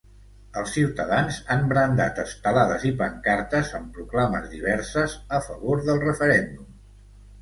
[0.61, 6.67] Els ciutadans han brandat estelades i pancartes amb proclames diverses a favor del referèndum.